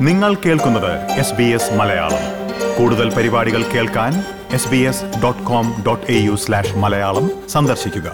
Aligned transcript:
നിങ്ങൾ 0.00 0.34
കേൾക്കുന്നത് 0.34 1.10
S 1.10 1.34
B 1.34 1.42
S 1.42 1.74
Malayalam. 1.74 2.46
കൂടുതൽ 2.78 3.14
പരിപാടികൾ 3.14 3.62
കേൾക്കാൻ 3.62 4.12
S 4.52 4.68
B 4.68 4.76
S 4.76 5.04
dot 5.04 5.42
com 5.42 5.82
dot 5.86 6.12
A 6.12 6.14
U 6.14 6.34
slash 6.36 6.76
Malayalam 6.76 7.48
സന്ദർശിക്കുക! 7.48 8.12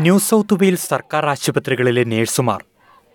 ന്യൂ 0.00 0.18
സൗത്ത് 0.18 0.54
വെയിൽസ് 0.54 0.88
സർക്കാർ 0.88 1.26
ആശുപത്രികളിലെ 1.26 2.04
നേഴ്സുമാർ 2.04 2.64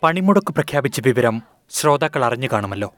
പണിമുടക്ക് 0.03 0.53
പ്രഖ്യാപിച്ച 0.53 0.99
വിവരം 1.05 1.43
ശ്രോതാക്കൾ 1.71 2.25
അറിഞ്ഞു 2.25 2.47
കാണുമല്ലോ. 2.53 2.93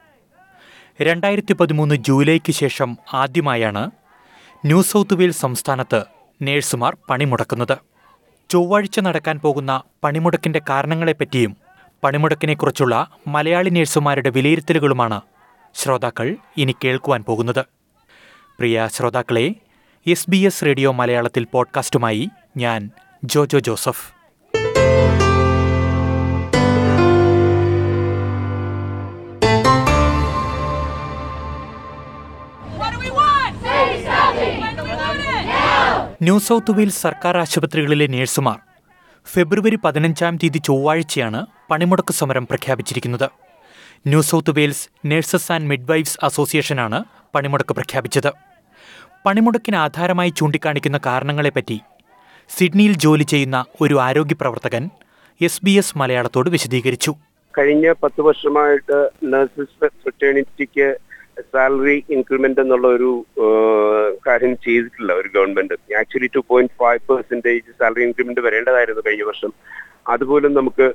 രണ്ടായിരത്തി 1.01 1.53
പതിമൂന്ന് 1.53 1.95
ജൂലൈക്ക് 1.95 2.51
ശേഷം 2.51 2.97
ആദ്യമായാണ് 3.13 3.91
ന്യൂ 4.65 4.81
സൗത്ത് 4.81 5.13
വെയിൽസ് 5.13 5.41
സംസ്ഥാനത്ത് 5.41 6.03
നേഴ്സുമാർ 6.41 6.98
പണിമുടക്കുന്നത്. 7.09 7.77
ചൊവ്വാഴ്ച 8.49 8.99
നടക്കാൻ 8.99 9.39
പോകുന്ന 9.39 9.84
പണിമുടക്കിന്റെ 10.03 10.61
കാരണങ്ങളെപ്പറ്റിയും 10.70 11.57
പണിമുടക്കിനെക്കുറിച്ചുള്ള 12.03 13.07
മലയാളി 13.27 13.70
നേഴ്സുമാരുടെ 13.70 14.30
വിലയിരുത്തലുകളുമാണ് 14.30 15.21
ശ്രോതാക്കൾ 15.75 16.35
ഇനി 16.57 16.75
കേൾക്കുവാൻ 16.83 17.23
പോകുന്നത്. 17.23 17.61
പ്രിയ 18.59 18.89
ശ്രോതാക്കളെ 18.91 19.55
എസ് 20.07 20.30
ബി 20.30 20.38
എസ് 20.38 20.66
റേഡിയോ 20.66 20.91
മലയാളത്തിൽ 20.91 21.44
പോഡ്കാസ്റ്റുമായി 21.44 22.30
ഞാൻ 22.58 22.89
Jojo 23.23 23.59
Joseph. 23.59 24.13
New 36.25 36.39
South 36.39 36.71
Wales 36.71 37.02
സർക്കാർ 37.02 37.38
ആശുപത്രികളിലെ 37.38 38.05
നഴ്സുമാർ 38.08 38.58
ഫെബ്രുവരി 39.33 39.75
പതിനഞ്ചാം 39.75 40.36
തീയതി 40.38 40.58
ചൊവ്വാഴ്ചയാണ് 40.58 41.39
പണിമുടക്ക് 41.72 42.13
സമരം 42.13 42.45
പ്രഖ്യാപിച്ചിരിക്കുന്നത്. 42.47 43.25
New 44.08 44.22
South 44.22 44.53
Wales 44.58 44.85
nurses 45.05 45.52
and 45.52 45.69
midwives 45.72 46.17
അസോസിയേഷനാണ് 46.23 47.00
പണിമുടക്ക് 47.35 47.73
പ്രഖ്യാപിച്ചത്. 47.73 48.31
പണിമുടക്കിന് 49.25 49.75
ആധാരമായി 49.75 50.33
ചൂണ്ടിക്കാണിക്കുന്ന 50.38 51.00
കാരണങ്ങളെപ്പറ്റി 51.05 51.77
സിഡ്നിയിൽ 52.50 52.95
ജോലി 53.05 53.23
ചെയ്യുന്ന 53.23 53.59
ഒരു 53.81 53.97
ആരോഗ്യ 54.07 54.38
പ്രവർത്തകൻ 54.41 54.85
എസ് 55.41 55.61
ബി 55.66 55.75
എസ് 55.81 55.97
മലയാളത്തോട് 55.97 56.50
വിശദീകരിച്ചു. 56.50 57.13
കഴിഞ്ഞ 57.57 57.94
പത്ത് 58.03 58.22
വർഷമായിട്ട് 58.22 58.97
നഴ്സസ് 59.33 59.75
ഫ്രറ്റേണിറ്റിക്ക് 60.03 60.88
സാലറി 61.41 61.97
ഇൻക്രിമെന്റ് 62.16 62.61
എന്നുള്ള 62.64 62.88
ഒരു 62.97 63.09
കാര്യം 64.28 64.53
ചെയ്തിട്ടില്ല 64.66 65.11
ഒരു 65.22 65.30
government 65.36 65.78
actually 66.02 66.30
two 66.36 66.41
point 66.52 66.75
five 66.81 67.02
percentage 67.09 67.75
salary 67.81 68.03
increment 68.08 68.45
വരേണ്ടതായിരുന്നു 68.47 69.03
കഴിഞ്ഞ 69.08 69.25
വർഷം. 69.31 69.52
അതുപോലും 70.13 70.53
നമുക്ക് 70.59 70.88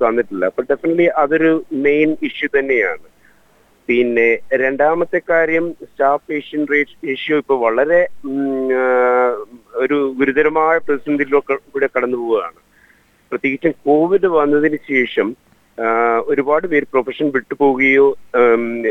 തന്നിട്ടില്ല. 0.00 0.44
അപ്പൊ 0.50 0.62
ഡെഫിനറ്റ്ലി 0.70 1.06
അതൊരു 1.22 1.52
മെയിൻ 1.86 2.10
ഇഷ്യൂ 2.28 2.48
തന്നെയാണ്. 2.58 3.04
പിന്നെ 3.88 4.28
രണ്ടാമത്തെ 4.62 5.18
കാര്യം 5.30 5.64
സ്റ്റാഫ് 5.88 6.26
പേഷ്യൻ 6.30 6.62
ഇഷ്യൂ 7.14 7.36
ഇപ്പൊ 7.42 7.54
വളരെ 7.66 8.00
ഒരു 9.82 9.96
ഗുരുതരമായ 10.18 10.76
പ്രതിസന്ധിയിലൂടെ 10.86 11.56
കൂടെ 11.72 11.88
കടന്നു 11.94 12.18
പോവുകയാണ് 12.22 12.60
പ്രത്യേകിച്ചും 13.32 13.74
കോവിഡ് 13.88 14.28
വന്നതിന് 14.38 14.78
ശേഷം 14.92 15.28
ഒരുപാട് 16.24 16.66
പേര് 16.66 16.86
പ്രൊഫഷൻ 16.92 17.30
വിട്ടുപോവുകയോ 17.30 18.16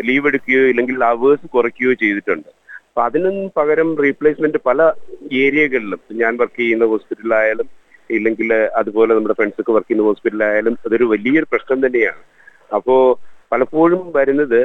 ലീവ് 0.05 0.27
എടുക്കുകയോ 0.27 0.65
ഇല്ലെങ്കിൽ 0.67 1.03
അവേഴ്സ് 1.03 1.49
കുറയ്ക്കുകയോ 1.49 1.93
ചെയ്തിട്ടുണ്ട്. 1.93 2.47
അപ്പൊ 2.89 3.03
അതിനും 3.03 3.51
പകരം 3.57 3.97
റീപ്ലേസ്മെന്റ് 4.03 4.57
പല 4.65 4.91
ഏരിയകളിലും 5.31 5.99
ഞാൻ 6.11 6.37
വർക്ക് 6.37 6.59
ചെയ്യുന്ന 6.59 6.85
ഹോസ്പിറ്റലിലായാലും 6.85 7.69
ഇല്ലെങ്കിൽ 8.09 8.53
അതുപോലെ 8.53 9.13
നമ്മുടെ 9.13 9.33
ഫ്രണ്ട്സ് 9.33 9.61
ഒക്കെ 9.61 9.71
വർക്ക് 9.71 9.87
ചെയ്യുന്ന 9.87 10.07
ഹോസ്പിറ്റലിലായാലും 10.07 10.77
അതൊരു 10.85 11.03
വലിയൊരു 11.03 11.45
പ്രശ്നം 11.51 11.85
തന്നെയാണ്. 11.85 12.23
അപ്പോ 12.75 13.19
പലപ്പോഴും 13.51 14.11
വരുന്നത് 14.15 14.59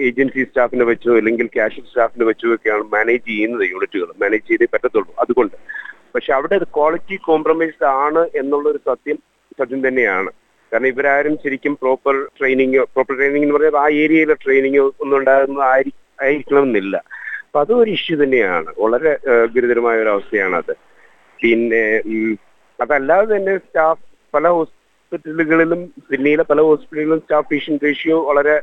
ഏജൻസി 0.00 0.44
സ്റ്റാഫിനെ 0.44 0.84
വെച്ചോ 0.84 1.16
അല്ലെങ്കിൽ 1.16 1.48
കാഷ്വൽ 1.56 1.84
സ്റ്റാഫിനെ 1.84 2.26
വെച്ചോ 2.26 2.54
ഒക്കെയാണ് 2.54 2.82
മാനേജ് 2.82 3.26
ചെയ്യുന്നത് 3.26 3.68
യൂണിറ്റുകൾ 3.70 4.08
മാനേജ് 4.22 4.48
ചെയ്തേ 4.48 4.66
പറ്റത്തുള്ളൂ. 4.72 5.14
അതുകൊണ്ട്. 5.18 5.56
പക്ഷെ 6.14 6.32
അവിടെ 6.32 6.58
ക്വാളിറ്റി 6.58 7.16
കോംപ്രമൈസ്ഡ് 7.16 7.86
ആണ് 7.86 8.28
എന്നുള്ള 8.34 8.68
ഒരു 8.68 8.80
സത്യം 8.86 9.18
സത്യം 9.60 9.88
തന്നെയാണ്. 9.88 10.30
കാരണം 10.72 10.88
ഇവരാരും 10.92 11.34
ശരിക്കും 11.42 11.74
പ്രോപ്പർ 11.82 12.14
ട്രെയിനിങ്ങോ 12.38 12.82
പ്രോപ്പർ 12.94 13.14
ട്രെയിനിങ് 13.18 13.44
എന്ന് 13.46 13.56
പറഞ്ഞാൽ 13.56 13.78
ആ 13.84 13.86
ഏരിയയിലെ 14.02 14.36
ട്രെയിനിങ്ങോ 14.44 14.84
ഒന്നും 15.02 15.16
ഉണ്ടാകുന്ന 15.18 15.60
ആയിരിക്കണമെന്നില്ല. 16.24 16.96
അപ്പൊ 17.46 17.60
അതും 17.64 17.80
ഒരു 17.82 17.90
ഇഷ്യൂ 17.96 18.14
തന്നെയാണ്. 18.22 18.70
വളരെ 18.82 19.12
ഗുരുതരമായ 19.54 20.02
ഒരു 20.04 20.10
അവസ്ഥയാണ് 20.14 20.56
അത് 20.62 20.74
പിന്നെ 21.40 21.82
അതല്ലാതെ 22.78 23.28
തന്നെ 23.34 23.54
സ്റ്റാഫ് 23.64 24.02
പല 24.34 24.46
ഹോസ്പിറ്റലുകളിലും 24.56 25.82
സിഡ്നിയിലെ 26.08 26.44
പല 26.50 26.60
ഹോസ്പിറ്റലുകളിലും 26.68 27.22
സ്റ്റാഫ് 27.24 27.48
ഫിഷൻ 27.52 27.76
റേഷ്യോ 27.84 28.18
വളരെ 28.30 28.56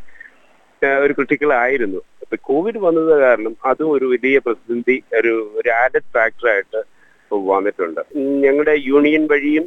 ഒരു 1.04 1.14
ക്രിട്ടിക്കൽ 1.18 1.52
ആയിരുന്നു. 1.64 2.00
അപ്പൊ 2.24 2.36
കോവിഡ് 2.50 2.80
വന്നത് 2.86 3.12
കാരണം 3.26 3.54
അതും 3.70 3.92
ഒരു 3.98 4.06
വലിയ 4.14 4.38
പ്രതിസന്ധി 4.46 4.96
ഒരു 5.20 5.34
ഒരു 5.60 5.70
ആഡഡ് 5.82 6.10
ഫാക്ടറായിട്ട് 6.16 6.82
വന്നിട്ടുണ്ട്. 7.32 8.02
ഞങ്ങളുടെ 8.46 8.74
യൂണിയൻ 8.90 9.24
വഴിയും 9.32 9.66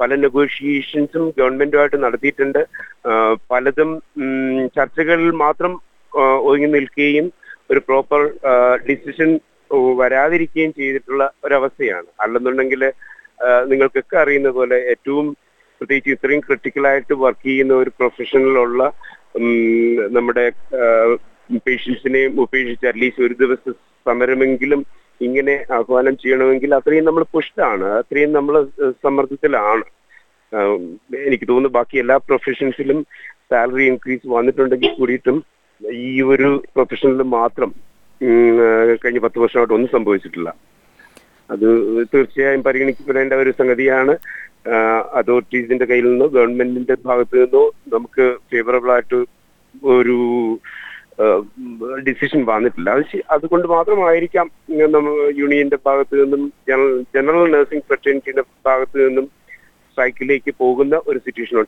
പല 0.00 0.10
നെഗോഷിയേഷൻസും 0.22 1.24
ഗവൺമെന്റുമായിട്ട് 1.38 1.98
നടത്തിയിട്ടുണ്ട്. 2.04 2.62
പലതും 3.50 3.90
ചർച്ചകളിൽ 4.76 5.30
മാത്രം 5.44 5.72
ഒതുങ്ങി 6.46 6.68
നിൽക്കുകയും 6.76 7.26
ഒരു 7.70 7.80
പ്രോപ്പർ 7.88 8.20
ഡിസിഷൻ 8.88 9.30
വരാതിരിക്കുകയും 10.00 10.72
ചെയ്തിട്ടുള്ള 10.78 11.24
ഒരവസ്ഥയാണ്. 11.44 12.08
അല്ലെന്നുണ്ടെങ്കിൽ 12.22 12.82
നിങ്ങൾക്കൊക്കെ 13.70 14.16
അറിയുന്ന 14.22 14.50
പോലെ 14.58 14.78
ഏറ്റവും 14.92 15.26
പ്രത്യേകിച്ച് 15.80 16.14
ഇത്രയും 16.14 16.40
ക്രിട്ടിക്കലായിട്ട് 16.46 17.14
വർക്ക് 17.24 17.46
ചെയ്യുന്ന 17.48 17.74
ഒരു 17.82 17.90
പ്രൊഫഷനിലുള്ള 17.98 18.82
നമ്മുടെ 20.16 20.44
പേഷ്യൻസിനെയും 21.66 22.34
ഉപേക്ഷിച്ച് 22.44 22.88
അറ്റ്ലീസ്റ്റ് 22.90 23.24
ഒരു 23.26 23.34
ദിവസം 23.42 23.74
സമരമെങ്കിലും 24.06 24.80
ഇങ്ങനെ 25.26 25.54
ആഹ്വാനം 25.76 26.14
ചെയ്യണമെങ്കിൽ 26.22 26.70
അത്രയും 26.78 27.06
നമ്മൾ 27.08 27.24
പുഷ്ടാണ് 27.36 27.86
അത്രയും 28.00 28.30
നമ്മൾ 28.38 28.54
സമ്മർദ്ദത്തിലാണ്. 29.04 29.84
എനിക്ക് 31.26 31.46
തോന്നുന്നു 31.48 31.70
ബാക്കി 31.78 31.96
എല്ലാ 32.02 32.16
പ്രൊഫഷൻസിലും 32.28 32.98
സാലറി 33.50 33.84
ഇൻക്രീസ് 33.90 34.26
വന്നിട്ടുണ്ടെങ്കിൽ 34.36 34.92
കൂടിയിട്ടും 34.98 35.36
ഈ 36.04 36.10
ഒരു 36.32 36.48
പ്രൊഫഷനിൽ 36.74 37.22
മാത്രം 37.38 37.70
കഴിഞ്ഞ 39.02 39.20
പത്ത് 39.24 39.42
വർഷമായിട്ട് 39.42 39.74
ഒന്നും 39.76 39.90
സംഭവിച്ചിട്ടില്ല. 39.96 40.50
അത് 41.50 41.68
തീർച്ചയായും 42.12 42.62
പരിഗണിക്കപ്പെടേണ്ട 42.66 43.34
ഒരു 43.42 43.52
സംഗതിയാണ്. 43.60 44.14
അതോറിറ്റീസിന്റെ 45.18 45.86
കയ്യിൽ 45.90 46.06
നിന്നോ 46.10 46.26
ഗവൺമെന്റിന്റെ 46.36 46.96
ഭാഗത്തു 47.06 47.36
നിന്നോ 47.42 47.62
നമുക്ക് 47.94 48.24
ഫേവറബിൾ 48.50 48.90
ആയിട്ട് 48.94 49.20
ഒരു 49.94 50.18
ഡിസിഷൻ 52.06 52.40
വന്നിട്ടില്ല. 52.50 52.90
അത് 52.96 53.16
അതുകൊണ്ട് 53.34 53.66
മാത്രമായിരിക്കാം 53.74 54.46
യൂണിയന്റെ 55.40 55.78
ഭാഗത്തു 55.88 56.14
നിന്നും 56.20 56.42
ജനറൽ 56.68 56.94
ജനറൽ 57.16 57.44
നഴ്സിംഗ് 57.54 57.86
ഫ്രട്ടേണിറ്റിയുടെ 57.88 58.44
ഭാഗത്തു 58.68 58.98
നിന്നും 59.04 59.26
സ്ട്രൈക്കിലേക്ക് 59.92 60.52
പോകുന്ന 60.62 60.94
ഒരു 61.10 61.18
സിറ്റുവേഷൻ 61.24 61.66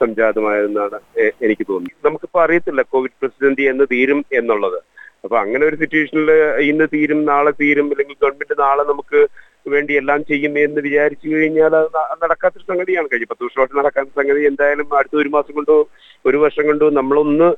സംജാതമായെന്നാണ് 0.00 0.98
എനിക്ക് 1.46 1.64
തോന്നുന്നത്. 1.70 2.06
നമുക്കിപ്പോ 2.08 2.40
അറിയത്തില്ല 2.44 2.82
കോവിഡ് 2.94 3.18
പ്രതിസന്ധി 3.20 3.66
എന്ന് 3.72 3.84
തീരും 3.92 4.20
എന്നുള്ളത്. 4.40 4.78
അപ്പൊ 5.24 5.36
അങ്ങനെ 5.44 5.64
ഒരു 5.68 5.76
സിറ്റുവേഷനിൽ 5.80 6.30
ഇന്ന് 6.70 6.86
തീരും 6.92 7.20
നാളെ 7.30 7.52
തീരും 7.62 7.88
അല്ലെങ്കിൽ 7.94 8.20
ഗവൺമെന്റ് 8.22 8.56
നാളെ 8.66 8.84
നമുക്ക് 8.92 9.20
വേണ്ടി 9.72 9.92
എല്ലാം 10.00 10.20
ചെയ്യും 10.30 10.54
എന്ന് 10.64 10.80
വിചാരിച്ചു 10.86 11.26
കഴിഞ്ഞാൽ 11.32 11.72
അത് 11.80 12.22
നടക്കാത്തൊരു 12.24 12.66
സംഗതിയാണ്. 12.70 13.08
കഴിഞ്ഞ 13.10 13.26
പത്ത് 13.32 13.44
വർഷമായിട്ട് 13.46 13.76
നടക്കാത്ത 13.80 14.10
സംഗതി 14.20 14.46
എന്തായാലും 14.50 14.88
അടുത്ത 15.00 15.16
ഒരു 15.22 15.30
മാസം 15.36 15.52
കൊണ്ടോ 15.58 15.76
ഒരു 16.28 16.38
വർഷം 16.44 16.64
കൊണ്ടോ 16.70 16.86
നമ്മളൊന്ന് 17.00 17.50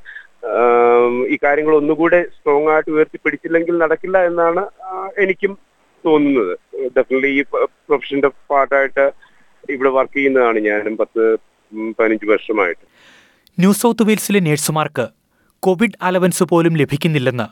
ഈ 1.33 1.37
കാര്യങ്ങൾ 1.43 1.73
ഒന്നുകൂടെ 1.75 2.19
സ്ട്രോങ് 2.35 2.69
ആയിട്ട് 2.73 2.91
ഉയർത്തിപ്പിടിച്ചില്ലെങ്കിൽ 2.95 3.75
നടക്കില്ല 3.83 4.17
എന്നാണ് 4.29 4.63
എനിക്കും 5.23 5.53
തോന്നുന്നത്. 6.05 6.53
ഡെഫിനറ്റ്ലി 6.97 7.31
ഈ 7.39 7.41
പ്രൊഫഷന്റെ 7.87 8.29
പാർട്ടായിട്ട് 8.51 9.05
ഇവിടെ 9.73 9.91
വർക്ക് 9.97 10.15
ചെയ്യുന്നതാണ് 10.17 10.59
ഞാനും 10.69 10.95
പത്ത് 11.01 11.23
പതിനഞ്ച് 11.99 12.27
വർഷമായിട്ട്. 12.33 12.83
ന്യൂ 13.57 13.71
സൗത്ത് 13.81 14.07
വെയിൽസിലെ 14.07 14.39
നഴ്സുമാർക്ക് 14.49 15.05
കോവിഡ് 15.59 15.99
അലവൻസ് 16.01 16.43
പോലും 16.43 16.73
ലഭിക്കുന്നില്ലെന്ന് 16.83 17.47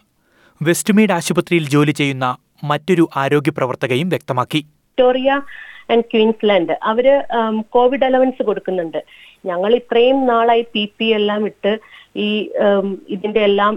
വെസ്റ്റ്മീഡ് 0.62 1.12
ആശുപത്രിയിൽ 1.12 1.66
ജോലി 1.76 1.94
ചെയ്യുന്ന 2.00 2.26
മറ്റൊരു 2.72 3.04
ആരോഗ്യ 3.24 3.52
പ്രവർത്തകയും 3.58 4.10
വ്യക്തമാക്കി. 4.10 4.62
വിക്ടോറിയ 4.90 5.32
ആൻഡ് 5.92 6.06
ക്വീൻസ്ലാൻഡ് 6.12 6.74
അവർ 6.90 7.06
കോവിഡ് 7.76 8.06
അലവൻസ് 8.08 8.44
കൊടുക്കുന്നുണ്ട്. 8.50 9.00
ഞങ്ങൾ 9.50 9.72
ഇത്രയും 9.80 10.18
നാളായി 10.32 10.64
പി 10.74 10.84
പി 10.98 11.08
എല്ലാം 11.20 11.42
ഇട്ട് 11.52 11.72
ഈ 12.26 12.28
ഇതിന്റെ 13.16 13.42
എല്ലാം 13.50 13.74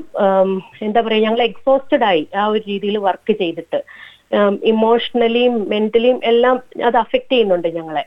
എന്താ 0.86 1.00
പറയാ 1.06 1.22
ഞങ്ങൾ 1.26 1.42
എക്സോസ്റ്റഡ് 1.50 2.06
ആയി 2.10 2.22
ആ 2.40 2.44
ഒരു 2.54 2.62
രീതിയിൽ 2.72 2.96
വർക്ക് 3.08 3.34
ചെയ്തിട്ട്. 3.42 3.80
ഇമോഷണലിയും 4.72 5.54
മെന്റലിയും 5.72 6.18
എല്ലാം 6.32 6.56
അത് 6.88 6.96
അഫക്ട് 7.02 7.30
ചെയ്യുന്നുണ്ട് 7.32 7.68
ഞങ്ങളെ. 7.78 8.04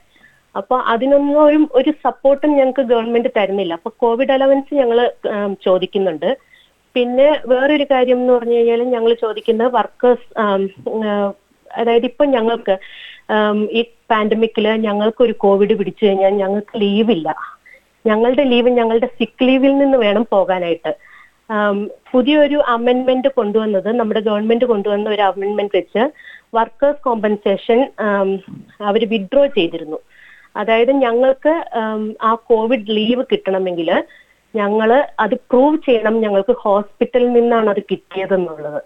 അപ്പൊ 0.56 0.76
അതിനൊന്നും 0.94 1.38
ഒരു 1.48 1.60
ഒരു 1.80 1.92
സപ്പോർട്ടും 2.06 2.52
ഞങ്ങൾക്ക് 2.60 2.84
ഗവൺമെന്റ് 2.92 3.32
തരുന്നില്ല. 3.38 3.74
അപ്പൊ 3.80 3.92
കോവിഡ് 4.04 4.34
അലവൻസ് 4.36 4.80
ഞങ്ങൾ 4.82 5.00
ചോദിക്കുന്നുണ്ട്. 5.68 6.30
പിന്നെ 6.96 7.28
വേറൊരു 7.52 7.86
കാര്യം 7.92 8.20
എന്ന് 8.22 8.34
പറഞ്ഞു 8.36 8.56
കഴിഞ്ഞാൽ 8.58 8.82
ഞങ്ങൾ 8.96 9.12
ചോദിക്കുന്നത് 9.26 9.72
വർക്കേഴ്സ് 9.80 10.28
അതായത് 11.80 12.08
ഇപ്പൊ 12.12 12.26
ഞങ്ങൾക്ക് 12.36 12.76
ഈ 13.80 13.82
പാൻഡമിക്കിൽ 14.12 14.68
ഞങ്ങൾക്ക് 14.88 15.22
ഒരു 15.24 15.34
കോവിഡ് 15.44 15.74
പിടിച്ചു 15.80 16.04
കഴിഞ്ഞാൽ 16.06 16.34
ഞങ്ങൾക്ക് 16.44 16.82
ലീവില്ല 16.82 17.36
ഞങ്ങളുടെ 18.08 18.44
ലീവ് 18.44 18.70
ഞങ്ങളുടെ 18.80 19.08
സിക്ക് 19.18 19.44
ലീവിൽ 19.48 19.74
നിന്ന് 19.78 19.98
വേണം 19.98 20.24
പോകാനായിട്ട്. 20.30 20.92
പുതിയൊരു 22.12 22.58
അമെൻമെന്റ് 22.76 23.30
കൊണ്ടുവന്നത് 23.38 23.90
നമ്മുടെ 24.00 24.20
ഗവൺമെന്റ് 24.20 24.66
കൊണ്ടുവന്ന 24.66 25.08
ഒരു 25.10 25.22
അമെൻമെന്റ് 25.22 25.78
വെച്ച് 25.78 26.04
വർക്കേഴ്സ് 26.56 27.04
കോമ്പൻസേഷൻ 27.04 27.80
അവർ 28.90 29.02
വിഡ്രോ 29.14 29.44
ചെയ്തിരുന്നു. 29.58 30.00
അതായത് 30.56 30.92
ഞങ്ങൾക്ക് 31.06 31.54
ആ 32.30 32.32
കോവിഡ് 32.52 32.92
ലീവ് 32.98 33.24
കിട്ടണമെങ്കിൽ 33.32 33.90
ഞങ്ങൾ 34.54 34.90
അത് 35.20 35.36
പ്രൂവ് 35.52 35.78
ചെയ്യണം 35.86 36.16
ഞങ്ങൾക്ക് 36.22 36.54
ഹോസ്പിറ്റലിൽ 36.66 37.32
നിന്നാണ് 37.34 37.70
അത് 37.70 37.82
കിട്ടിയതെന്നുള്ളത്. 37.92 38.80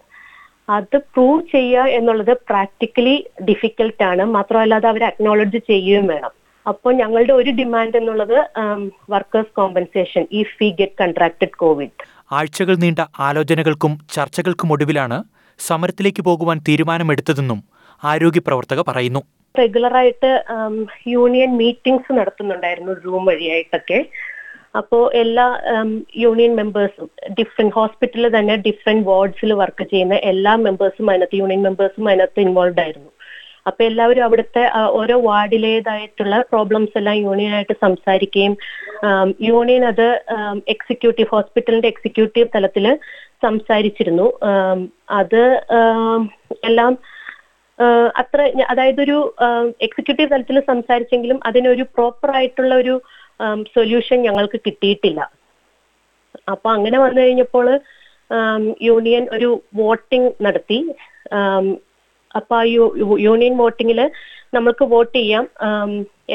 അത് 0.78 0.98
പ്രൂവ് 1.14 1.42
ചെയ്യുക 1.52 1.94
എന്നുള്ളത് 1.98 2.34
പ്രാക്ടിക്കലി 2.50 3.16
ഡിഫിക്കൽട്ട് 3.50 4.04
ആണ്. 4.04 4.24
മാത്രമല്ല 4.36 4.76
അത് 4.76 4.88
അവർ 4.92 5.04
അക്നോളജ് 5.04 5.60
ചെയ്യുകയും 5.70 6.08
വേണം. 6.08 6.34
അപ്പോൾ 6.68 6.92
ഞങ്ങളുടെ 6.94 7.34
ഒരു 7.34 7.52
ഡിമാൻഡ് 7.60 7.98
എന്നുള്ളത് 7.98 8.38
workers 9.10 9.56
compensation 9.58 10.24
if 10.32 10.56
we 10.62 10.70
get 10.80 11.00
contracted 11.02 11.58
Covid 11.58 12.04
ആഴ്ചകൾ 12.32 12.76
നീണ്ട 12.84 13.00
ആലോചനകൾക്കും 13.20 13.94
ചർച്ചകൾക്കും 14.16 14.72
ഒടുവിലാണ് 14.74 15.18
സമരത്തിലേക്ക് 15.60 16.22
പോകുവാൻ 16.22 16.58
തീരുമാനമെടുത്തതെന്നും 16.68 17.60
ആരോഗ്യ 18.04 18.42
പ്രവർത്തക 18.48 18.82
പറയുന്നു. 18.88 19.22
റെഗുലറായിട്ട് 19.60 20.30
യൂണിയൻ 21.08 21.52
മീറ്റിംഗ്സ് 21.58 22.14
നടത്തുന്നുണ്ടായിരുന്നു 22.20 22.94
റൂം 23.06 23.26
വഴിയായിട്ടൊക്കെ. 23.26 24.00
അപ്പോൾ 24.76 25.02
എല്ലാ 25.22 25.46
യൂണിയൻ 26.24 26.52
മെമ്പേഴ്സും 26.60 27.08
ഡിഫറെന്റ് 27.40 27.76
ഹോസ്പിറ്റലിൽ 27.78 28.30
തന്നെ 28.38 28.56
ഡിഫറെന്റ് 28.68 29.08
വാർഡ്സിൽ 29.10 29.52
വർക്ക് 29.62 29.86
ചെയ്യുന്ന 29.92 30.18
എല്ലാ 30.32 30.54
മെമ്പേഴ്സും 30.68 31.10
അതിനകത്ത് 31.12 31.40
യൂണിയൻ 31.42 31.64
മെമ്പേഴ്സും 31.68 32.08
അതിനകത്ത് 32.10 32.46
ഇൻവോൾവ് 32.46 32.82
ആയിരുന്നു. 32.84 33.12
അപ്പൊ 33.70 33.82
എല്ലാവരും 33.90 34.24
അവിടുത്തെ 34.28 34.62
ഓരോ 35.00 35.16
വാർഡിലേതായിട്ടുള്ള 35.28 36.36
പ്രോബ്ലംസ് 36.52 36.96
എല്ലാം 37.00 37.18
യൂണിയനായിട്ട് 37.26 37.76
സംസാരിക്കുകയും 37.86 38.54
ആം, 39.08 39.30
യൂണിയൻ 39.50 39.84
അത് 39.92 40.08
എക്സിക്യൂട്ടീവ് 40.76 41.30
ഹോസ്പിറ്റലിന്റെ 41.36 41.90
എക്സിക്യൂട്ടീവ് 41.94 42.50
തലത്തിൽ 42.56 42.86
സംസാരിച്ചിരുന്നു. 43.46 44.28
അത് 45.22 45.42
എല്ലാം 46.70 46.94
അത്ര 48.22 48.40
അതായത് 48.72 49.00
ഒരു 49.06 49.18
എക്സിക്യൂട്ടീവ് 49.86 50.32
തലത്തിൽ 50.34 50.58
സംസാരിച്ചെങ്കിലും 50.74 51.38
അതിനൊരു 51.50 51.84
പ്രോപ്പർ 51.96 52.30
ആയിട്ടുള്ള 52.40 52.74
ഒരു 52.76 52.96
സൊല്യൂഷൻ 53.76 54.18
ഞങ്ങൾക്ക് 54.28 54.58
കിട്ടിയിട്ടില്ല. 54.66 55.22
അപ്പൊ 56.54 56.68
അങ്ങനെ 56.76 56.98
വന്നു 57.06 57.20
കഴിഞ്ഞപ്പോൾ 57.24 57.68
യൂണിയൻ 58.90 59.24
ഒരു 59.36 59.50
വോട്ടിംഗ് 59.80 60.30
നടത്തി. 60.46 60.80
അപ്പൊ 62.40 62.56
ആ 62.60 62.64
യൂണിയൻ 63.28 63.54
വോട്ടിങ്ങിൽ 63.62 64.00
നമ്മൾക്ക് 64.56 64.86
വോട്ട് 64.94 65.16
ചെയ്യാം. 65.18 65.46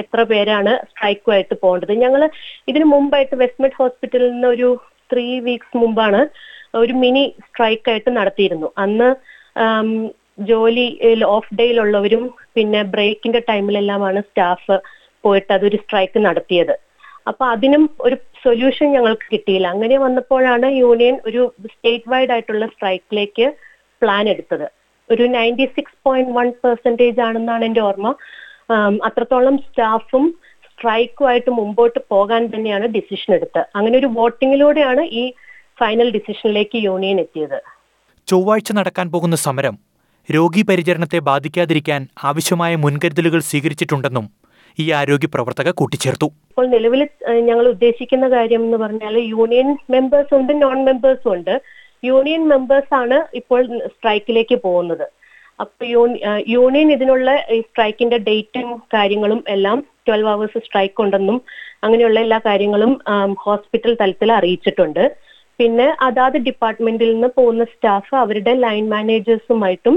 എത്ര 0.00 0.20
പേരാണ് 0.30 0.72
സ്ട്രൈക്കുമായിട്ട് 0.90 1.54
പോകേണ്ടത്. 1.62 1.92
ഞങ്ങൾ 2.04 2.22
ഇതിനു 2.70 2.86
മുമ്പായിട്ട് 2.92 3.36
വെസ്റ്റ്മെഡ് 3.42 3.78
ഹോസ്പിറ്റലിൽ 3.80 4.30
നിന്ന് 4.34 4.48
ഒരു 4.54 4.68
ത്രീ 5.12 5.26
വീക്സ് 5.46 5.80
മുമ്പാണ് 5.82 6.20
ഒരു 6.82 6.94
മിനി 7.02 7.24
സ്ട്രൈക്ക് 7.46 7.88
ആയിട്ട് 7.92 8.10
നടത്തിയിരുന്നു. 8.18 8.68
അന്ന് 8.84 9.08
ജോലി 10.50 10.86
ഓഫ് 11.34 11.54
ഡേയിലുള്ളവരും 11.58 12.24
പിന്നെ 12.56 12.80
ബ്രേക്കിന്റെ 12.94 13.40
ടൈമിലെല്ലാമാണ് 13.50 14.20
സ്റ്റാഫ് 14.28 14.76
പോയിട്ട് 15.24 15.52
അതൊരു 15.56 15.78
സ്ട്രൈക്ക് 15.84 16.18
നടത്തിയത്. 16.26 16.74
അപ്പൊ 17.26 17.44
അതിനും 17.54 17.84
ഒരു 18.06 18.16
സൊല്യൂഷൻ 18.44 18.86
ഞങ്ങൾക്ക് 18.96 19.26
കിട്ടിയില്ല. 19.32 19.66
അങ്ങനെ 19.74 19.96
വന്നപ്പോഴാണ് 20.06 20.66
യൂണിയൻ 20.82 21.14
ഒരു 21.28 21.42
സ്റ്റേറ്റ് 21.72 22.10
വൈഡ് 22.12 22.32
ആയിട്ടുള്ള 22.34 22.66
സ്ട്രൈക്കിലേക്ക് 22.74 23.46
പ്ലാൻ 24.02 24.24
എടുത്തത്. 24.34 24.66
ഒരു 25.10 25.24
ninety 25.36 25.66
six 25.76 25.98
point 26.06 26.34
one 26.38 26.48
percentage 26.64 27.20
ആണെന്നാണ് 27.28 27.64
എന്റെ 27.64 27.82
ഓർമ്മ. 27.88 28.10
അത്രത്തോളം 29.08 29.56
സ്റ്റാഫും 29.66 30.24
സ്ട്രൈക്കുമായിട്ട് 30.68 31.50
മുമ്പോട്ട് 31.58 32.00
പോകാൻ 32.12 32.42
തന്നെയാണ് 32.54 32.86
ഡിസിഷൻ 32.96 33.30
എടുത്തത്. 33.34 33.66
അങ്ങനെ 33.76 33.96
ഒരു 34.02 34.08
വോട്ടിങ്ങിലൂടെയാണ് 34.16 35.02
ഈ 35.20 35.24
ഫൈനൽ 35.80 36.08
ഡിസിഷനിലേക്ക് 36.16 36.78
യൂണിയൻ 36.88 37.18
എത്തിയത്. 37.24 37.58
ചൊവ്വാഴ്ച 38.28 38.72
നടക്കാൻ 38.78 39.06
പോകുന്ന 39.12 39.36
സമരം 39.46 39.76
രോഗീ 40.28 40.62
പരിചരണത്തെ 40.68 41.18
ബാധിക്കാതിരിക്കാൻ 41.30 42.00
ആവശ്യമായ 42.28 42.72
മുൻകരുതലുകൾ 42.84 43.40
സ്വീകരിച്ചിട്ടുണ്ടെന്നും 43.50 44.26
ഈ 44.82 44.84
ആരോഗ്യ 45.00 45.28
പ്രവർത്തക 45.34 45.68
കൂട്ടിച്ചേർത്തു. 45.80 46.28
ഇപ്പോൾ 46.50 46.66
നിലവിൽ 46.74 47.02
ഞങ്ങൾ 47.48 47.66
ഉദ്ദേശിക്കുന്ന 47.74 48.26
കാര്യം 48.36 48.62
എന്ന് 48.66 48.78
പറഞ്ഞാൽ 48.84 49.14
യൂണിയൻ 49.34 49.68
മെമ്പേഴ്സ് 49.94 50.34
ഉണ്ട് 50.38 50.52
നോൺ 50.62 50.78
മെമ്പേഴ്സും 50.88 51.30
ഉണ്ട്. 51.36 51.54
യൂണിയൻ 52.08 52.42
മെമ്പേഴ്സ് 52.52 52.92
ആണ് 53.02 53.18
ഇപ്പോൾ 53.40 53.60
സ്ട്രൈക്കിലേക്ക് 53.94 54.56
പോകുന്നത്. 54.66 55.06
അപ്പൊ 55.62 55.84
യൂണിയൻ 56.54 56.88
ഇതിനുള്ള 56.96 57.28
സ്ട്രൈക്കിന്റെ 57.68 58.18
ഡേറ്റും 58.26 58.68
കാര്യങ്ങളും 58.94 59.40
എല്ലാം 59.54 59.78
ട്വൽവ് 60.06 60.30
അവേഴ്സ് 60.32 60.60
സ്ട്രൈക്ക് 60.66 61.00
ഉണ്ടെന്നും 61.04 61.38
അങ്ങനെയുള്ള 61.84 62.18
എല്ലാ 62.26 62.38
കാര്യങ്ങളും 62.48 62.92
ഹോസ്പിറ്റൽ 63.44 63.94
തലത്തിൽ 64.02 64.30
അറിയിച്ചിട്ടുണ്ട്. 64.38 65.04
പിന്നെ 65.60 65.86
അതാത് 66.06 66.36
ഡിപ്പാർട്ട്മെന്റിൽ 66.48 67.10
നിന്ന് 67.12 67.30
പോകുന്ന 67.38 67.64
സ്റ്റാഫ് 67.72 68.14
അവരുടെ 68.22 68.52
ലൈൻ 68.64 68.84
മാനേജേഴ്സുമായിട്ടും 68.94 69.96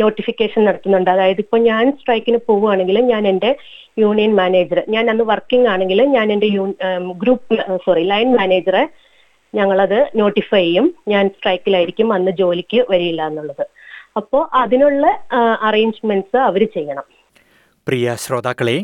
നോട്ടിഫിക്കേഷൻ 0.00 0.60
നടത്തുന്നുണ്ട്. 0.64 1.10
അതായത് 1.14 1.40
ഇപ്പോൾ 1.44 1.60
ഞാൻ 1.70 1.84
സ്ട്രൈക്കിന് 2.00 2.38
പോവുകയാണെങ്കിൽ 2.48 2.98
ഞാൻ 3.12 3.22
എന്റെ 3.32 3.50
യൂണിയൻ 4.02 4.32
മാനേജർ 4.40 4.78
ഞാൻ 4.94 5.04
അന്ന് 5.12 5.24
വർക്കിംഗ് 5.32 5.68
ആണെങ്കിൽ 5.72 6.00
ഞാൻ 6.16 6.32
എന്റെ 6.34 6.48
ഗ്രൂപ്പ് 7.22 7.56
സോറി 7.84 8.04
ലൈൻ 8.12 8.30
മാനേജറെ 8.40 8.84
ഞങ്ങളത് 9.54 9.98
നോട്ടിഫൈ 10.20 10.62
ചെയ്യും. 10.62 10.86
ഞാൻ 11.12 11.24
സ്ട്രൈക്കിലായിരിക്കും 11.36 12.08
അന്ന് 12.16 12.32
ജോലിക്ക് 12.40 12.80
വരില്ല 12.90 13.22
എന്നുള്ളത്. 13.30 13.64
അപ്പോൾ 14.18 14.42
അതിനുള്ള 14.62 15.06
അറേഞ്ച്മെന്റ്സ് 15.68 16.40
അവർ 16.48 16.62
ചെയ്യണം. 16.74 17.06
പ്രിയ 17.86 18.16
ശ്രോതാക്കളെ 18.24 18.76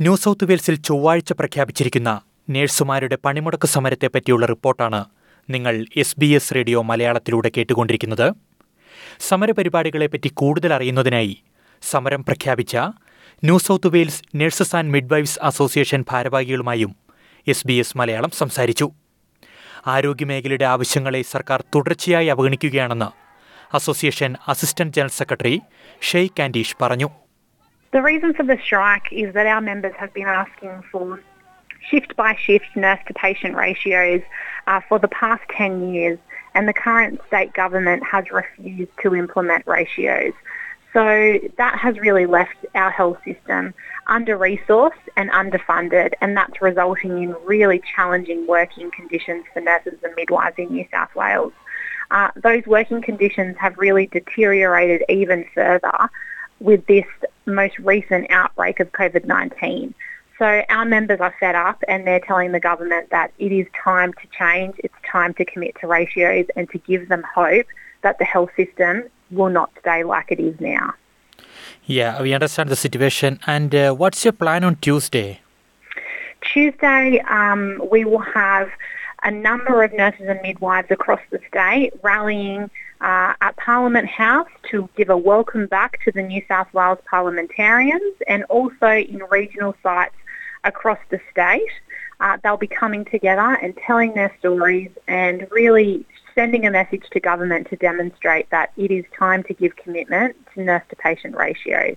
ന്യൂ 0.00 0.14
സൗത്ത് 0.24 0.46
വെയിൽസിൽ 0.48 0.76
ചൊവ്വാഴ്ച 0.88 1.32
പ്രഖ്യാപിച്ചിരിക്കുന്ന 1.32 2.10
നേഴ്സുമാരുടെ 2.54 3.16
പണിമുടക്ക് 3.24 3.68
സമരത്തെ 3.74 4.08
പറ്റിയുള്ള 4.14 4.46
റിപ്പോർട്ടാണ് 4.52 5.00
നിങ്ങൾ 5.48 5.74
എസ് 6.02 6.16
ബി 6.20 6.28
എസ് 6.38 6.54
റേഡിയോ 6.54 6.78
മലയാളത്തിലൂടെ 6.90 7.50
കേട്ടുകൊണ്ടിരിക്കുന്നത്. 7.56 8.26
സമരപരിപാടികളെപ്പറ്റി 9.20 10.30
കൂടുതൽ 10.34 10.72
അറിയുന്നതിനായി 10.72 11.42
സമരം 11.82 12.22
പ്രഖ്യാപിച്ച 12.22 12.76
New 13.44 13.58
South 13.58 13.88
Wales 13.88 14.22
nurses 14.36 14.76
and 14.76 14.90
midwives 14.90 15.38
association 15.42 16.04
ഭാരവാഹികളുമായും 16.10 16.96
S 17.48 17.66
B 17.66 17.72
S 17.72 17.98
Malayalam 17.98 18.30
സംസാരിച്ചു. 18.30 18.92
ആരോഗ്യമേഖലയുടെ 19.86 20.64
ആവശ്യങ്ങളെ 20.64 21.22
സർക്കാർ 21.22 21.64
തുടർച്ചയായി 21.74 22.26
അവഗണിക്കുകയാണെന്ന് 22.26 23.10
association 23.74 24.34
assistant 24.48 24.94
general 24.96 25.08
secretary 25.08 25.60
Shaye 26.00 26.36
Candish 26.38 26.76
പറഞ്ഞു. 26.82 27.10
The 27.92 28.02
reason 28.10 28.30
for 28.36 28.44
the 28.52 28.58
strike 28.66 29.08
is 29.22 29.28
that 29.36 29.46
our 29.54 29.64
members 29.70 29.94
have 30.02 30.12
been 30.14 30.30
asking 30.42 30.76
for 30.90 31.20
shift 31.90 32.16
by 32.16 32.30
shift 32.44 32.70
nurse 32.76 33.02
to 33.08 33.14
patient 33.26 33.54
ratios 33.54 34.22
uh, 34.66 34.80
for 34.88 34.98
the 34.98 35.10
past 35.20 35.44
10 35.58 35.94
years. 35.94 36.18
And 36.54 36.68
the 36.68 36.72
current 36.72 37.20
state 37.26 37.52
government 37.52 38.04
has 38.04 38.30
refused 38.30 38.92
to 39.02 39.14
implement 39.14 39.66
ratios. 39.66 40.32
So 40.92 41.40
that 41.56 41.78
has 41.78 41.98
really 41.98 42.26
left 42.26 42.54
our 42.74 42.90
health 42.90 43.18
system 43.24 43.72
under-resourced 44.08 44.92
and 45.16 45.30
underfunded 45.30 46.12
and 46.20 46.36
that's 46.36 46.60
resulting 46.60 47.22
in 47.22 47.34
really 47.44 47.80
challenging 47.94 48.46
working 48.46 48.90
conditions 48.90 49.44
for 49.54 49.60
nurses 49.60 49.98
and 50.02 50.14
midwives 50.14 50.58
in 50.58 50.70
New 50.70 50.86
South 50.90 51.14
Wales. 51.14 51.52
Uh, 52.10 52.30
those 52.36 52.66
working 52.66 53.00
conditions 53.00 53.56
have 53.58 53.78
really 53.78 54.06
deteriorated 54.06 55.02
even 55.08 55.46
further 55.54 56.10
with 56.60 56.84
this 56.86 57.06
most 57.46 57.78
recent 57.78 58.30
outbreak 58.30 58.80
of 58.80 58.92
COVID-19. 58.92 59.94
So 60.42 60.64
our 60.70 60.84
members 60.84 61.20
are 61.20 61.32
fed 61.38 61.54
up 61.54 61.84
and 61.86 62.04
they're 62.04 62.18
telling 62.18 62.50
the 62.50 62.58
government 62.58 63.10
that 63.10 63.30
it 63.38 63.52
is 63.52 63.64
time 63.80 64.12
to 64.14 64.26
change, 64.36 64.74
it's 64.78 64.92
time 65.08 65.34
to 65.34 65.44
commit 65.44 65.76
to 65.80 65.86
ratios 65.86 66.46
and 66.56 66.68
to 66.70 66.78
give 66.78 67.08
them 67.08 67.24
hope 67.32 67.66
that 68.00 68.18
the 68.18 68.24
health 68.24 68.50
system 68.56 69.04
will 69.30 69.50
not 69.50 69.70
stay 69.78 70.02
like 70.02 70.32
it 70.32 70.40
is 70.40 70.58
now. 70.58 70.94
Yeah, 71.84 72.20
we 72.20 72.34
understand 72.34 72.70
the 72.70 72.74
situation. 72.74 73.38
And 73.46 73.72
uh, 73.72 73.94
what's 73.94 74.24
your 74.24 74.32
plan 74.32 74.64
on 74.64 74.74
Tuesday? 74.80 75.42
Tuesday, 76.40 77.20
um, 77.28 77.80
we 77.88 78.04
will 78.04 78.26
have 78.34 78.68
a 79.22 79.30
number 79.30 79.84
of 79.84 79.92
nurses 79.92 80.26
and 80.26 80.42
midwives 80.42 80.90
across 80.90 81.20
the 81.30 81.38
state 81.46 81.92
rallying 82.02 82.68
uh, 83.00 83.34
at 83.40 83.56
Parliament 83.58 84.08
House 84.08 84.50
to 84.72 84.88
give 84.96 85.08
a 85.08 85.16
welcome 85.16 85.66
back 85.66 86.00
to 86.04 86.10
the 86.10 86.22
New 86.22 86.42
South 86.48 86.66
Wales 86.74 86.98
parliamentarians 87.08 88.16
and 88.26 88.42
also 88.44 88.88
in 88.88 89.22
regional 89.30 89.76
sites 89.84 90.16
across 90.64 90.98
the 91.10 91.20
state. 91.30 91.72
Uh, 92.20 92.38
they'll 92.42 92.56
be 92.56 92.68
coming 92.68 93.04
together 93.04 93.58
and 93.62 93.76
telling 93.86 94.14
their 94.14 94.32
stories 94.38 94.90
and 95.08 95.46
really 95.50 96.06
sending 96.34 96.64
a 96.66 96.70
message 96.70 97.04
to 97.12 97.20
government 97.20 97.68
to 97.68 97.76
demonstrate 97.76 98.48
that 98.50 98.72
it 98.76 98.90
is 98.90 99.04
time 99.18 99.42
to 99.44 99.54
give 99.54 99.74
commitment 99.76 100.36
to 100.54 100.62
nurse 100.62 100.82
to 100.88 100.96
patient 100.96 101.36
ratios. 101.36 101.96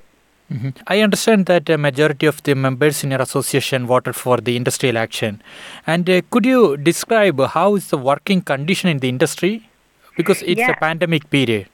Mhm. 0.52 0.76
I 0.88 1.02
understand 1.02 1.48
that 1.48 1.70
a 1.70 1.78
majority 1.78 2.28
of 2.28 2.42
the 2.44 2.54
members 2.54 3.04
in 3.04 3.12
your 3.12 3.22
association 3.22 3.88
voted 3.88 4.16
for 4.16 4.38
the 4.38 4.56
industrial 4.56 4.98
action. 4.98 5.42
And 5.88 6.10
uh, 6.10 6.22
could 6.30 6.46
you 6.46 6.78
describe 6.78 7.40
how 7.48 7.76
is 7.76 7.90
the 7.90 7.98
working 7.98 8.42
condition 8.42 8.90
in 8.90 9.00
the 9.00 9.10
industry? 9.10 9.70
Because 10.18 10.44
it's 10.44 10.62
a 10.62 10.76
pandemic 10.80 11.30
period. 11.30 11.68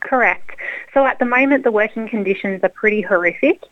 Correct. 0.00 0.56
So 0.94 1.04
at 1.06 1.18
the 1.18 1.24
moment, 1.24 1.64
the 1.64 1.72
working 1.72 2.08
conditions 2.08 2.62
are 2.62 2.68
pretty 2.68 3.00
horrific. 3.00 3.62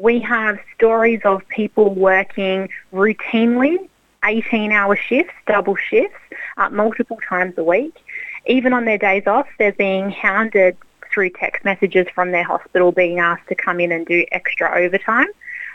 We 0.00 0.18
have 0.20 0.58
stories 0.74 1.20
of 1.26 1.46
people 1.48 1.92
working 1.92 2.70
routinely 2.90 3.86
18-hour 4.22 4.96
shifts, 4.96 5.34
double 5.46 5.76
shifts, 5.76 6.16
uh, 6.56 6.70
multiple 6.70 7.18
times 7.28 7.52
a 7.58 7.64
week. 7.64 7.94
Even 8.46 8.72
on 8.72 8.86
their 8.86 8.96
days 8.96 9.26
off, 9.26 9.46
they're 9.58 9.74
being 9.74 10.10
hounded 10.10 10.78
through 11.12 11.28
text 11.30 11.66
messages 11.66 12.06
from 12.14 12.32
their 12.32 12.44
hospital 12.44 12.92
being 12.92 13.18
asked 13.18 13.46
to 13.48 13.54
come 13.54 13.78
in 13.78 13.92
and 13.92 14.06
do 14.06 14.24
extra 14.32 14.74
overtime. 14.74 15.28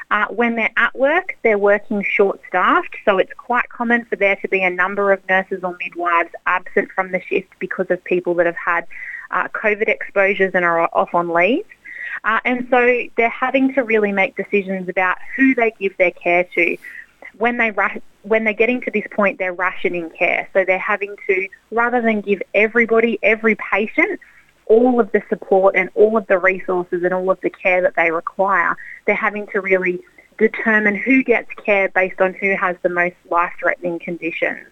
Uh, 0.09 0.25
when 0.29 0.55
they're 0.55 0.73
at 0.75 0.95
work, 0.97 1.37
they're 1.43 1.59
working 1.59 2.03
short-staffed, 2.03 2.95
so 3.05 3.19
it's 3.19 3.33
quite 3.33 3.69
common 3.69 4.05
for 4.05 4.15
there 4.15 4.37
to 4.37 4.47
be 4.47 4.63
a 4.63 4.71
number 4.71 5.11
of 5.11 5.21
nurses 5.29 5.63
or 5.63 5.77
midwives 5.77 6.31
absent 6.47 6.89
from 6.93 7.11
the 7.11 7.21
shift 7.21 7.49
because 7.59 7.85
of 7.91 8.03
people 8.03 8.33
that 8.33 8.47
have 8.47 8.55
had 8.55 8.87
uh, 9.29 9.47
COVID 9.49 9.87
exposures 9.87 10.49
and 10.55 10.65
are 10.65 10.89
off 10.93 11.13
on 11.13 11.29
leave. 11.29 11.65
Uh, 12.23 12.39
and 12.45 12.67
so 12.69 13.03
they're 13.17 13.29
having 13.29 13.73
to 13.73 13.83
really 13.83 14.11
make 14.11 14.35
decisions 14.35 14.89
about 14.89 15.17
who 15.35 15.53
they 15.55 15.71
give 15.79 15.95
their 15.97 16.11
care 16.11 16.43
to. 16.55 16.77
When 17.37 17.57
they 17.57 17.71
ra- 17.71 17.97
when 18.23 18.43
they're 18.43 18.53
getting 18.53 18.81
to 18.81 18.91
this 18.91 19.05
point, 19.11 19.37
they're 19.37 19.53
rationing 19.53 20.09
care. 20.09 20.49
So 20.53 20.65
they're 20.65 20.79
having 20.79 21.15
to, 21.27 21.47
rather 21.71 22.01
than 22.01 22.21
give 22.21 22.41
everybody, 22.53 23.19
every 23.21 23.55
patient, 23.55 24.19
all 24.67 24.99
of 24.99 25.11
the 25.11 25.21
support 25.29 25.75
and 25.75 25.89
all 25.93 26.17
of 26.17 26.25
the 26.27 26.39
resources 26.39 27.03
and 27.03 27.13
all 27.13 27.29
of 27.29 27.39
the 27.41 27.51
care 27.51 27.81
that 27.81 27.95
they 27.95 28.09
require, 28.09 28.75
they're 29.05 29.15
having 29.15 29.45
to 29.47 29.61
really 29.61 29.99
determine 30.37 30.95
who 30.95 31.23
gets 31.23 31.49
care 31.63 31.89
based 31.89 32.19
on 32.19 32.33
who 32.33 32.55
has 32.55 32.75
the 32.81 32.89
most 32.89 33.15
life-threatening 33.29 33.99
conditions. 33.99 34.65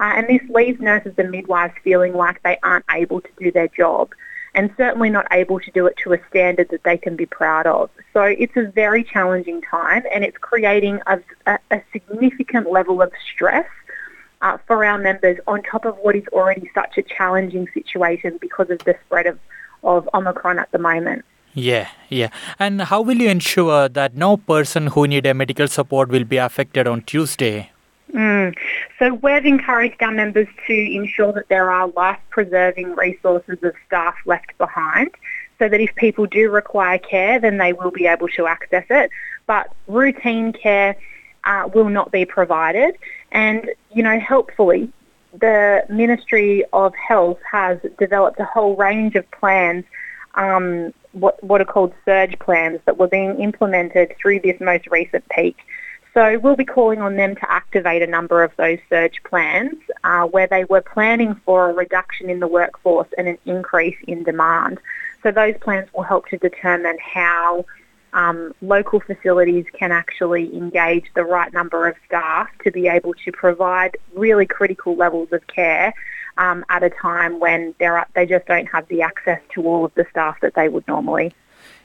Uh, 0.00 0.12
and 0.16 0.28
this 0.28 0.48
leaves 0.48 0.80
nurses 0.80 1.14
and 1.18 1.30
midwives 1.30 1.74
feeling 1.84 2.14
like 2.14 2.42
they 2.42 2.58
aren't 2.62 2.84
able 2.90 3.20
to 3.20 3.28
do 3.38 3.52
their 3.52 3.68
job 3.68 4.12
and 4.54 4.72
certainly 4.76 5.10
not 5.10 5.26
able 5.30 5.58
to 5.60 5.70
do 5.72 5.86
it 5.86 5.96
to 6.04 6.12
a 6.12 6.18
standard 6.28 6.68
that 6.70 6.82
they 6.84 6.96
can 6.96 7.16
be 7.16 7.26
proud 7.26 7.66
of. 7.66 7.90
So 8.12 8.22
it's 8.22 8.56
a 8.56 8.70
very 8.70 9.02
challenging 9.02 9.60
time 9.62 10.04
and 10.12 10.24
it's 10.24 10.38
creating 10.38 11.00
a, 11.06 11.20
a, 11.46 11.82
significant 11.92 12.70
level 12.70 13.02
of 13.02 13.12
stress 13.32 13.66
uh, 14.42 14.58
for 14.66 14.84
our 14.84 14.98
members 14.98 15.38
on 15.46 15.62
top 15.62 15.84
of 15.84 15.96
what 15.98 16.14
is 16.14 16.26
already 16.32 16.70
such 16.74 16.96
a 16.98 17.02
challenging 17.02 17.68
situation 17.74 18.38
because 18.40 18.70
of 18.70 18.78
the 18.80 18.96
spread 19.04 19.26
of, 19.26 19.38
of 19.82 20.08
Omicron 20.14 20.58
at 20.58 20.70
the 20.70 20.78
moment. 20.78 21.24
Yeah, 21.54 21.88
yeah. 22.08 22.30
And 22.58 22.82
how 22.82 23.00
will 23.00 23.16
you 23.16 23.28
ensure 23.28 23.88
that 23.88 24.16
no 24.16 24.36
person 24.36 24.88
who 24.88 25.06
need 25.06 25.24
a 25.26 25.34
medical 25.34 25.68
support 25.68 26.08
will 26.08 26.24
be 26.24 26.36
affected 26.36 26.88
on 26.88 27.02
Tuesday? 27.02 27.70
Mm. 28.14 28.56
So 29.00 29.14
we've 29.14 29.44
encouraged 29.44 30.00
our 30.00 30.12
members 30.12 30.46
to 30.68 30.72
ensure 30.72 31.32
that 31.32 31.48
there 31.48 31.70
are 31.70 31.88
life-preserving 31.88 32.94
resources 32.94 33.58
of 33.62 33.74
staff 33.86 34.14
left 34.24 34.56
behind 34.56 35.10
so 35.58 35.68
that 35.68 35.80
if 35.80 35.94
people 35.96 36.26
do 36.26 36.48
require 36.50 36.98
care, 36.98 37.40
then 37.40 37.58
they 37.58 37.72
will 37.72 37.90
be 37.90 38.06
able 38.06 38.28
to 38.28 38.46
access 38.46 38.84
it. 38.88 39.10
But 39.46 39.72
routine 39.88 40.52
care 40.52 40.96
uh, 41.42 41.68
will 41.74 41.88
not 41.88 42.12
be 42.12 42.24
provided. 42.24 42.96
And, 43.32 43.70
you 43.92 44.02
know, 44.02 44.18
helpfully, 44.20 44.92
the 45.32 45.84
Ministry 45.88 46.64
of 46.72 46.94
Health 46.94 47.40
has 47.50 47.78
developed 47.98 48.38
a 48.38 48.44
whole 48.44 48.76
range 48.76 49.16
of 49.16 49.28
plans, 49.32 49.84
um, 50.34 50.94
what, 51.12 51.42
what 51.42 51.60
are 51.60 51.64
called 51.64 51.92
surge 52.04 52.38
plans, 52.38 52.80
that 52.84 52.96
were 52.96 53.08
being 53.08 53.40
implemented 53.40 54.14
through 54.20 54.40
this 54.40 54.60
most 54.60 54.86
recent 54.86 55.28
peak. 55.30 55.56
So 56.14 56.38
we'll 56.38 56.54
be 56.54 56.64
calling 56.64 57.00
on 57.00 57.16
them 57.16 57.34
to 57.34 57.50
activate 57.50 58.00
a 58.00 58.06
number 58.06 58.44
of 58.44 58.52
those 58.56 58.78
surge 58.88 59.20
plans 59.24 59.74
uh, 60.04 60.22
where 60.26 60.46
they 60.46 60.64
were 60.64 60.80
planning 60.80 61.34
for 61.44 61.68
a 61.68 61.72
reduction 61.72 62.30
in 62.30 62.38
the 62.38 62.46
workforce 62.46 63.08
and 63.18 63.26
an 63.26 63.38
increase 63.44 63.96
in 64.06 64.22
demand. 64.22 64.78
So 65.24 65.32
those 65.32 65.56
plans 65.60 65.88
will 65.92 66.04
help 66.04 66.28
to 66.28 66.38
determine 66.38 66.98
how 66.98 67.66
um, 68.12 68.54
local 68.62 69.00
facilities 69.00 69.66
can 69.72 69.90
actually 69.90 70.56
engage 70.56 71.06
the 71.14 71.24
right 71.24 71.52
number 71.52 71.88
of 71.88 71.96
staff 72.06 72.48
to 72.62 72.70
be 72.70 72.86
able 72.86 73.14
to 73.24 73.32
provide 73.32 73.96
really 74.14 74.46
critical 74.46 74.94
levels 74.94 75.32
of 75.32 75.44
care 75.48 75.92
um, 76.36 76.64
at 76.68 76.84
a 76.84 76.90
time 76.90 77.40
when 77.40 77.74
they 77.80 78.26
just 78.26 78.46
don't 78.46 78.66
have 78.66 78.86
the 78.86 79.02
access 79.02 79.40
to 79.54 79.66
all 79.66 79.84
of 79.84 79.94
the 79.94 80.06
staff 80.10 80.40
that 80.42 80.54
they 80.54 80.68
would 80.68 80.86
normally. 80.86 81.32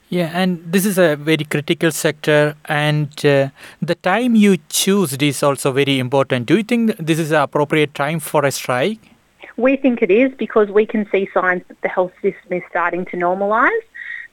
Yeah, 0.10 0.32
and 0.34 0.60
this 0.66 0.88
is 0.88 0.98
a 0.98 1.16
very 1.16 1.44
critical 1.44 1.92
sector, 1.92 2.56
and 2.66 3.14
uh, 3.24 3.50
the 3.80 3.94
time 3.94 4.36
you 4.36 4.58
choose 4.68 5.14
is 5.14 5.44
also 5.44 5.72
very 5.72 6.00
important. 6.00 6.48
Do 6.48 6.58
you 6.58 6.64
think 6.64 6.98
this 6.98 7.20
is 7.20 7.32
an 7.32 7.42
appropriate 7.42 7.94
time 7.94 8.20
for 8.20 8.44
a 8.44 8.52
strike? 8.52 9.00
We 9.56 9.76
think 9.76 10.02
it 10.02 10.10
is 10.10 10.32
because 10.36 10.70
we 10.70 10.88
can 10.88 11.08
see 11.12 11.30
signs 11.32 11.62
that 11.68 11.80
the 11.82 11.90
health 11.90 12.14
system 12.24 12.54
is 12.54 12.64
starting 12.72 13.06
to 13.06 13.18
normalise. 13.18 13.84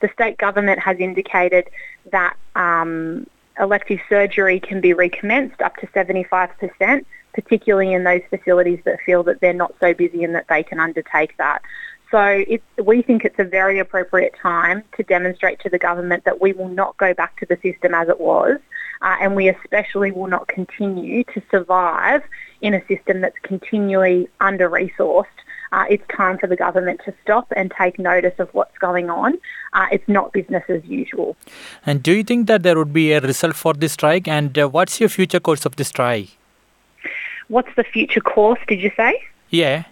The 0.01 0.09
state 0.13 0.39
government 0.39 0.79
has 0.79 0.97
indicated 0.99 1.69
that 2.11 2.35
um, 2.55 3.27
elective 3.59 3.99
surgery 4.09 4.59
can 4.59 4.81
be 4.81 4.93
recommenced 4.93 5.61
up 5.61 5.75
to 5.77 5.87
75%, 5.87 7.05
particularly 7.33 7.93
in 7.93 8.03
those 8.03 8.21
facilities 8.31 8.79
that 8.85 8.99
feel 9.01 9.21
that 9.23 9.41
they're 9.41 9.53
not 9.53 9.75
so 9.79 9.93
busy 9.93 10.23
and 10.23 10.33
that 10.33 10.47
they 10.47 10.63
can 10.63 10.79
undertake 10.79 11.37
that. 11.37 11.61
So 12.09 12.45
we 12.81 13.01
think 13.01 13.25
it's 13.25 13.37
a 13.37 13.43
very 13.43 13.79
appropriate 13.79 14.33
time 14.41 14.83
to 14.95 15.03
demonstrate 15.03 15.59
to 15.61 15.69
the 15.69 15.77
government 15.77 16.23
that 16.23 16.39
we 16.39 16.53
will 16.53 16.69
not 16.69 16.95
go 16.97 17.13
back 17.13 17.37
to 17.39 17.45
the 17.45 17.57
system 17.61 17.93
as 17.93 18.07
it 18.07 18.21
was, 18.21 18.59
uh, 19.01 19.17
and 19.19 19.35
we 19.35 19.49
especially 19.49 20.11
will 20.11 20.27
not 20.27 20.47
continue 20.47 21.25
to 21.25 21.41
survive 21.51 22.23
in 22.61 22.73
a 22.73 22.85
system 22.87 23.19
that's 23.19 23.37
continually 23.43 24.29
under-resourced. 24.39 25.25
Uh, 25.73 25.83
it's 25.89 26.03
time 26.15 26.37
for 26.37 26.47
the 26.47 26.55
government 26.55 27.01
to 27.03 27.13
stop 27.21 27.51
and 27.57 27.73
take 27.77 27.99
notice 27.99 28.39
of 28.39 28.47
what's 28.53 28.77
going 28.77 29.09
on. 29.09 29.37
Uh, 29.73 29.87
it's 29.91 30.07
not 30.07 30.31
business 30.31 30.63
as 30.69 30.81
usual. 30.85 31.35
And 31.85 32.01
do 32.01 32.13
you 32.13 32.23
think 32.23 32.47
that 32.47 32.63
there 32.63 32.77
would 32.77 32.93
be 32.93 33.11
a 33.11 33.19
result 33.19 33.55
for 33.55 33.73
this 33.73 33.91
strike? 33.91 34.29
And 34.29 34.57
uh, 34.57 34.69
what's 34.69 35.01
your 35.01 35.09
future 35.09 35.41
course 35.41 35.65
of 35.65 35.75
this 35.75 35.89
strike? 35.89 36.29
What's 37.49 37.75
the 37.75 37.83
future 37.83 38.21
course, 38.21 38.59
did 38.65 38.79
you 38.79 38.91
say? 38.95 39.21
Yeah. 39.49 39.83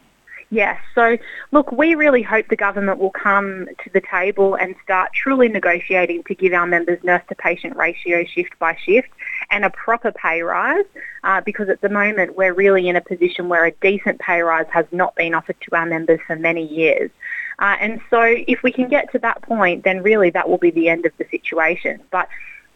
Yes. 0.52 0.80
So, 0.94 1.18
look, 1.52 1.72
we 1.72 1.96
really 1.96 2.22
hope 2.22 2.48
the 2.50 2.56
government 2.56 3.00
will 3.00 3.12
come 3.12 3.68
to 3.84 3.90
the 3.90 4.02
table 4.02 4.56
and 4.56 4.75
start 4.84 5.12
truly 5.14 5.50
negotiating 5.50 6.24
to 6.25 6.36
give 6.36 6.54
our 6.54 6.68
members 6.68 7.04
nurse 7.04 7.24
to 7.30 7.36
patient 7.36 7.75
ratio 7.75 8.24
shift 8.24 8.58
by 8.60 8.78
shift 8.86 9.10
and 9.50 9.66
a 9.66 9.72
proper 9.72 10.12
pay 10.12 10.44
rise 10.44 10.86
uh, 11.24 11.42
because 11.42 11.68
at 11.68 11.82
the 11.82 11.90
moment 11.90 12.36
we're 12.38 12.54
really 12.54 12.88
in 12.88 12.96
a 12.96 13.02
position 13.02 13.50
where 13.50 13.66
a 13.66 13.72
decent 13.72 14.20
pay 14.20 14.42
rise 14.42 14.68
has 14.70 14.86
not 14.92 15.16
been 15.16 15.34
offered 15.34 15.60
to 15.62 15.75
our 15.75 15.86
members 15.86 16.20
for 16.28 16.36
many 16.36 16.68
years. 16.68 17.10
Uh, 17.58 17.75
and 17.80 18.00
so 18.10 18.22
if 18.22 18.62
we 18.62 18.72
can 18.72 18.88
get 18.88 19.12
to 19.14 19.20
that 19.20 19.42
point, 19.42 19.84
then 19.84 20.04
really 20.04 20.30
that 20.30 20.48
will 20.48 20.58
be 20.58 20.72
the 20.72 20.90
end 20.90 21.06
of 21.06 21.12
the 21.18 21.25
situation. 21.32 22.00
But 22.12 22.30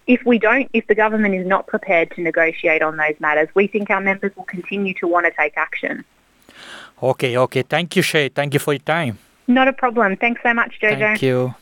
if 0.07 0.25
we 0.25 0.39
don't, 0.39 0.69
if 0.73 0.87
the 0.87 0.95
government 0.95 1.35
is 1.35 1.45
not 1.45 1.67
prepared 1.67 2.09
to 2.11 2.21
negotiate 2.21 2.81
on 2.81 2.97
those 2.97 3.19
matters, 3.19 3.47
we 3.53 3.67
think 3.67 3.91
our 3.91 4.01
members 4.01 4.35
will 4.35 4.45
continue 4.45 4.95
to 4.95 5.07
want 5.07 5.27
to 5.27 5.31
take 5.31 5.55
action. 5.55 6.03
Okay, 7.01 7.37
okay. 7.37 7.61
Thank 7.63 7.95
you, 7.95 8.01
Shay. 8.01 8.29
Thank 8.29 8.53
you 8.53 8.59
for 8.59 8.73
your 8.73 8.79
time. 8.79 9.17
Not 9.47 9.67
a 9.67 9.73
problem. 9.73 10.17
Thanks 10.17 10.41
so 10.43 10.53
much, 10.53 10.79
Jojo. 10.81 10.99
Thank 10.99 11.21
you. 11.21 11.55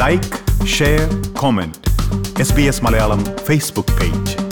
like, 0.00 0.24
share, 0.64 1.06
comment. 1.34 1.76
SBS 2.40 2.80
Malayalam 2.80 3.20
Facebook 3.44 3.86
page. 4.00 4.49